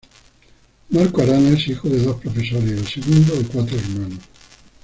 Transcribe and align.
Marco 0.89 1.21
Arana 1.21 1.49
es 1.51 1.67
hijo 1.67 1.87
de 1.87 1.99
dos 2.03 2.15
profesores, 2.19 2.69
y 2.71 2.71
el 2.71 2.87
segundo 2.87 3.35
de 3.35 3.43
cuatro 3.43 3.77
hermanos. 3.77 4.17